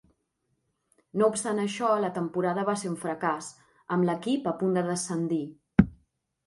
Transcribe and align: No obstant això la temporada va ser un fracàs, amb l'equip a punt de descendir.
No 1.21 1.27
obstant 1.33 1.61
això 1.65 1.91
la 2.05 2.11
temporada 2.17 2.65
va 2.71 2.75
ser 2.85 2.91
un 2.95 2.99
fracàs, 3.05 3.51
amb 3.97 4.09
l'equip 4.11 4.51
a 4.53 4.57
punt 4.63 4.77
de 4.81 4.87
descendir. 4.93 5.45